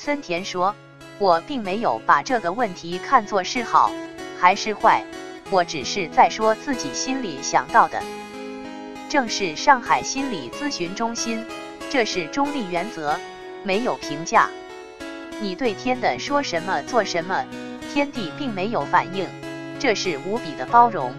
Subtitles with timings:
[0.00, 0.76] 森田说
[1.18, 3.90] 我并没有把这个问题看作是好
[4.38, 5.04] 还是坏
[5.50, 8.00] 我只是在说自己心里想到的。
[9.08, 11.44] 正是上海心理咨询中心
[11.90, 13.18] 这是中立原则
[13.64, 14.48] 没有评价。
[15.40, 17.44] 你对天的说什么做什么
[17.92, 19.26] 天地并没有反应
[19.80, 21.12] 这是无比的包容